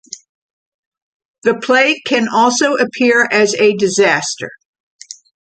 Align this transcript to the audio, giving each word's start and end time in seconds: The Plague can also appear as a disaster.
The 1.43 1.59
Plague 1.63 1.99
can 2.07 2.27
also 2.27 2.73
appear 2.73 3.27
as 3.31 3.53
a 3.53 3.75
disaster. 3.75 4.49